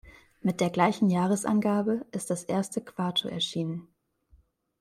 [0.41, 3.87] Mit der gleichen Jahresangabe ist das erste Quarto erschienen.